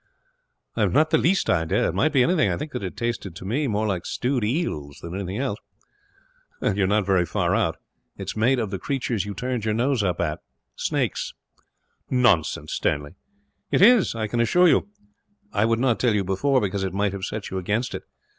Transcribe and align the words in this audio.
"I 0.75 0.81
have 0.81 0.93
not 0.93 1.11
the 1.11 1.19
least 1.19 1.47
idea; 1.47 1.87
it 1.89 1.93
might 1.93 2.11
be 2.11 2.23
anything. 2.23 2.49
I 2.51 2.57
think 2.57 2.71
that 2.71 2.81
it 2.81 2.97
tasted, 2.97 3.35
to 3.35 3.45
me, 3.45 3.67
more 3.67 3.85
like 3.85 4.07
stewed 4.07 4.43
eels 4.43 4.97
than 4.99 5.13
anything 5.13 5.37
else." 5.37 5.59
"You 6.59 6.85
are 6.85 6.87
not 6.87 7.05
very 7.05 7.23
far 7.23 7.53
out. 7.53 7.77
It 8.17 8.23
is 8.23 8.35
made 8.35 8.57
of 8.57 8.71
the 8.71 8.79
creatures 8.79 9.25
you 9.25 9.35
turned 9.35 9.61
up 9.61 9.65
your 9.65 9.73
nose 9.75 10.03
at 10.03 10.19
snakes." 10.75 11.35
"Nonsense, 12.09 12.73
Stanley!" 12.73 13.11
"It 13.69 13.83
is, 13.83 14.15
I 14.15 14.25
can 14.25 14.39
assure 14.39 14.67
you. 14.67 14.87
I 15.53 15.65
would 15.65 15.77
not 15.77 15.99
tell 15.99 16.15
you 16.15 16.23
before, 16.23 16.59
because 16.59 16.83
it 16.83 16.95
might 16.95 17.13
have 17.13 17.23
set 17.23 17.51
you 17.51 17.59
against 17.59 17.93
it. 17.93 18.01